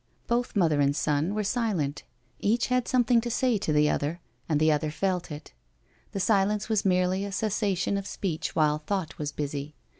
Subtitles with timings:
[0.25, 2.01] Both mother and son were siknt,
[2.39, 5.53] each had somethmg to say to the other, and the other felt it.
[6.11, 9.75] The silence was merely a cessation of speech while thought was busy.